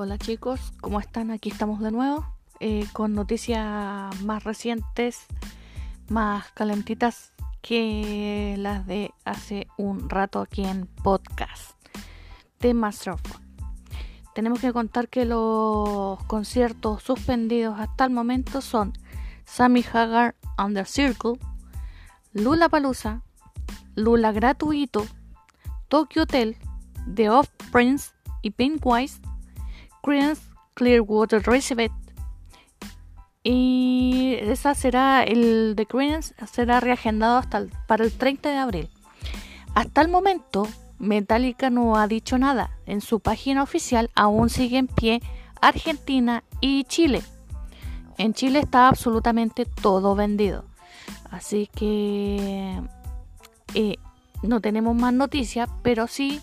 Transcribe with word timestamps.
Hola 0.00 0.16
chicos, 0.16 0.60
¿cómo 0.80 1.00
están? 1.00 1.32
Aquí 1.32 1.50
estamos 1.50 1.80
de 1.80 1.90
nuevo 1.90 2.24
eh, 2.60 2.86
con 2.92 3.14
noticias 3.14 4.22
más 4.22 4.44
recientes, 4.44 5.26
más 6.08 6.52
calentitas 6.52 7.32
que 7.62 8.54
las 8.58 8.86
de 8.86 9.10
hace 9.24 9.66
un 9.76 10.08
rato 10.08 10.38
aquí 10.38 10.62
en 10.62 10.86
podcast 10.86 11.72
of 12.62 13.20
Fun. 13.24 13.42
Tenemos 14.36 14.60
que 14.60 14.72
contar 14.72 15.08
que 15.08 15.24
los 15.24 16.22
conciertos 16.26 17.02
suspendidos 17.02 17.80
hasta 17.80 18.04
el 18.04 18.10
momento 18.10 18.60
son 18.60 18.92
Sammy 19.46 19.84
Hagar 19.92 20.36
Under 20.64 20.86
Circle, 20.86 21.40
Lula 22.32 22.68
Palusa, 22.68 23.24
Lula 23.96 24.30
Gratuito, 24.30 25.04
Tokyo 25.88 26.22
Hotel, 26.22 26.56
The 27.12 27.30
Off 27.30 27.48
Prince 27.72 28.12
y 28.42 28.52
Pinkwise 28.52 29.20
Clearwater 30.74 31.42
Reserve 31.42 31.90
y 33.42 34.36
esa 34.40 34.74
será 34.74 35.22
el 35.22 35.74
de 35.74 35.86
Creedence 35.86 36.34
será 36.52 36.80
reagendado 36.80 37.38
hasta 37.38 37.66
para 37.86 38.04
el 38.04 38.12
30 38.12 38.50
de 38.50 38.56
abril. 38.56 38.90
Hasta 39.74 40.02
el 40.02 40.08
momento, 40.08 40.66
Metallica 40.98 41.70
no 41.70 41.96
ha 41.96 42.06
dicho 42.08 42.36
nada. 42.36 42.70
En 42.84 43.00
su 43.00 43.20
página 43.20 43.62
oficial 43.62 44.10
aún 44.14 44.50
sigue 44.50 44.78
en 44.78 44.86
pie 44.86 45.22
Argentina 45.60 46.44
y 46.60 46.84
Chile. 46.84 47.22
En 48.18 48.34
Chile 48.34 48.58
está 48.58 48.88
absolutamente 48.88 49.64
todo 49.64 50.14
vendido. 50.14 50.64
Así 51.30 51.70
que 51.74 52.82
eh, 53.74 53.96
no 54.42 54.60
tenemos 54.60 54.94
más 54.96 55.12
noticias, 55.12 55.70
pero 55.82 56.06
sí 56.06 56.40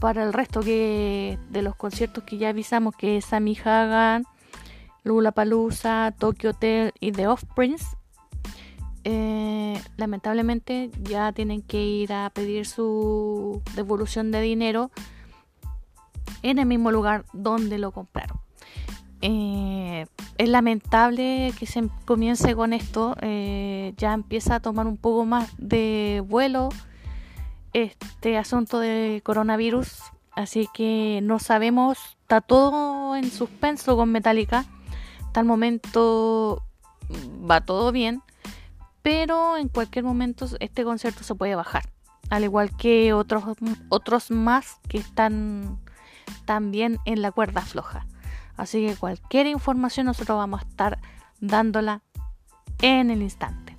para 0.00 0.24
el 0.24 0.32
resto 0.32 0.60
que 0.60 1.38
de 1.50 1.62
los 1.62 1.76
conciertos 1.76 2.24
que 2.24 2.38
ya 2.38 2.48
avisamos 2.48 2.96
que 2.96 3.18
es 3.18 3.26
Sammy 3.26 3.56
Hagan, 3.62 4.24
Lula 5.04 5.30
Palusa, 5.30 6.12
Tokyo 6.18 6.50
Hotel 6.50 6.92
y 6.98 7.12
The 7.12 7.28
Offsprings. 7.28 7.96
Eh, 9.04 9.80
lamentablemente 9.96 10.90
ya 11.02 11.32
tienen 11.32 11.62
que 11.62 11.82
ir 11.82 12.12
a 12.12 12.30
pedir 12.30 12.66
su 12.66 13.62
devolución 13.74 14.30
de 14.30 14.40
dinero 14.40 14.90
en 16.42 16.58
el 16.58 16.66
mismo 16.66 16.90
lugar 16.90 17.24
donde 17.32 17.78
lo 17.78 17.92
compraron. 17.92 18.38
Eh, 19.22 20.06
es 20.38 20.48
lamentable 20.48 21.52
que 21.58 21.66
se 21.66 21.88
comience 22.06 22.54
con 22.54 22.72
esto, 22.72 23.16
eh, 23.20 23.92
ya 23.98 24.14
empieza 24.14 24.56
a 24.56 24.60
tomar 24.60 24.86
un 24.86 24.96
poco 24.96 25.26
más 25.26 25.50
de 25.58 26.22
vuelo 26.26 26.70
este 27.72 28.36
asunto 28.36 28.80
de 28.80 29.20
coronavirus, 29.24 30.02
así 30.34 30.68
que 30.74 31.20
no 31.22 31.38
sabemos, 31.38 31.98
está 32.22 32.40
todo 32.40 33.16
en 33.16 33.30
suspenso 33.30 33.96
con 33.96 34.12
Metallica. 34.12 34.64
Hasta 35.26 35.40
el 35.40 35.46
momento 35.46 36.62
va 37.48 37.60
todo 37.60 37.92
bien, 37.92 38.22
pero 39.02 39.56
en 39.56 39.68
cualquier 39.68 40.04
momento 40.04 40.46
este 40.60 40.84
concierto 40.84 41.22
se 41.22 41.34
puede 41.34 41.54
bajar, 41.54 41.90
al 42.30 42.44
igual 42.44 42.76
que 42.76 43.12
otros 43.12 43.44
otros 43.88 44.30
más 44.30 44.78
que 44.88 44.98
están 44.98 45.78
también 46.44 46.98
en 47.04 47.22
la 47.22 47.32
cuerda 47.32 47.62
floja. 47.62 48.06
Así 48.56 48.86
que 48.86 48.96
cualquier 48.96 49.46
información 49.46 50.06
nosotros 50.06 50.36
vamos 50.36 50.60
a 50.60 50.68
estar 50.68 50.98
dándola 51.40 52.02
en 52.82 53.10
el 53.10 53.22
instante. 53.22 53.69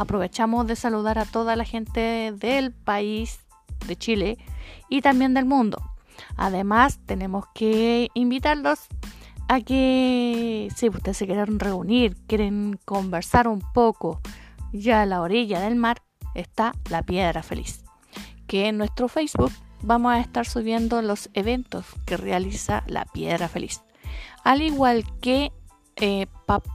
Aprovechamos 0.00 0.66
de 0.66 0.76
saludar 0.76 1.18
a 1.18 1.26
toda 1.26 1.56
la 1.56 1.64
gente 1.66 2.32
del 2.34 2.72
país 2.72 3.40
de 3.86 3.96
Chile 3.96 4.38
y 4.88 5.02
también 5.02 5.34
del 5.34 5.44
mundo. 5.44 5.76
Además, 6.38 7.00
tenemos 7.04 7.44
que 7.54 8.08
invitarlos 8.14 8.86
a 9.46 9.60
que 9.60 10.68
si 10.74 10.88
ustedes 10.88 11.18
se 11.18 11.26
quieren 11.26 11.60
reunir, 11.60 12.16
quieren 12.26 12.80
conversar 12.86 13.46
un 13.46 13.60
poco, 13.74 14.22
ya 14.72 15.02
a 15.02 15.06
la 15.06 15.20
orilla 15.20 15.60
del 15.60 15.76
mar 15.76 16.00
está 16.34 16.72
la 16.88 17.02
Piedra 17.02 17.42
Feliz, 17.42 17.84
que 18.46 18.68
en 18.68 18.78
nuestro 18.78 19.06
Facebook 19.06 19.52
vamos 19.82 20.14
a 20.14 20.20
estar 20.20 20.46
subiendo 20.46 21.02
los 21.02 21.28
eventos 21.34 21.84
que 22.06 22.16
realiza 22.16 22.84
la 22.86 23.04
Piedra 23.04 23.48
Feliz. 23.48 23.82
Al 24.44 24.62
igual 24.62 25.04
que 25.20 25.52
eh, 25.96 26.26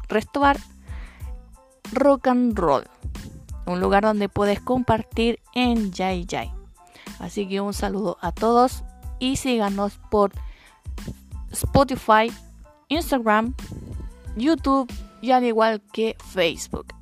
Restobar 0.09 0.57
Rock 1.92 2.28
and 2.28 2.56
Roll 2.56 2.84
un 3.66 3.80
lugar 3.80 4.03
donde 4.03 4.30
puedes 4.30 4.59
compartir 4.59 5.40
en 5.53 5.92
Yay 5.92 6.26
Yay. 6.26 6.52
Así 7.20 7.48
que 7.48 7.62
un 7.62 7.74
saludo 7.74 8.18
a 8.22 8.31
todos 8.31 8.84
y 9.20 9.38
síganos 9.38 10.00
por 10.09 10.31
Spotify, 11.52 12.31
Instagram, 12.90 13.54
YouTube 14.36 14.92
y 15.22 15.31
al 15.31 15.46
igual 15.46 15.81
que 15.94 16.16
Facebook. 16.34 16.94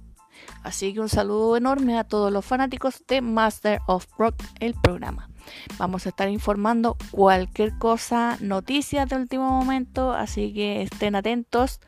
Así 0.64 0.94
que 0.94 1.02
un 1.02 1.10
saludo 1.10 1.58
enorme 1.58 1.98
a 1.98 2.04
todos 2.04 2.32
los 2.32 2.46
fanáticos 2.46 3.04
de 3.08 3.22
Master 3.22 3.82
of 3.88 4.08
Rock, 4.18 4.36
el 4.60 4.74
programa. 4.76 5.30
Vamos 5.78 6.06
a 6.06 6.10
estar 6.10 6.30
informando 6.30 6.96
cualquier 7.12 7.78
cosa, 7.78 8.38
noticias 8.40 9.10
de 9.10 9.18
último 9.18 9.50
momento, 9.50 10.14
así 10.14 10.54
que 10.54 10.84
estén 10.84 11.16
atentos. 11.16 11.82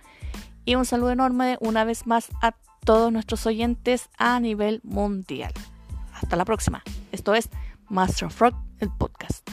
Y 0.66 0.76
un 0.76 0.86
saludo 0.86 1.12
enorme 1.12 1.58
una 1.62 1.84
vez 1.84 2.08
más 2.08 2.30
a 2.42 2.56
todos 2.84 3.12
nuestros 3.12 3.46
oyentes 3.46 4.10
a 4.18 4.40
nivel 4.40 4.82
mundial. 4.84 5.54
Hasta 6.14 6.36
la 6.36 6.46
próxima. 6.46 6.84
Esto 7.12 7.36
es 7.36 7.50
Master 7.90 8.28
of 8.28 8.40
Rock, 8.40 8.56
el 8.80 8.90
podcast. 8.90 9.45